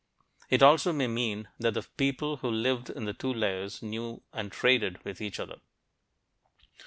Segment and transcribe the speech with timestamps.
[0.49, 4.51] It also may mean that the people who lived in the two layers knew and
[4.51, 5.59] traded with each other.